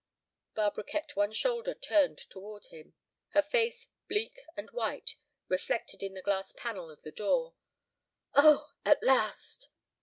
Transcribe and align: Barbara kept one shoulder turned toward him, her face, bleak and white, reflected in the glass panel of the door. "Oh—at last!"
Barbara 0.55 0.83
kept 0.83 1.15
one 1.15 1.31
shoulder 1.31 1.75
turned 1.75 2.17
toward 2.17 2.65
him, 2.71 2.95
her 3.33 3.43
face, 3.43 3.87
bleak 4.07 4.39
and 4.57 4.67
white, 4.71 5.15
reflected 5.47 6.01
in 6.01 6.15
the 6.15 6.23
glass 6.23 6.51
panel 6.57 6.89
of 6.89 7.03
the 7.03 7.11
door. 7.11 7.53
"Oh—at 8.33 9.03
last!" 9.03 9.69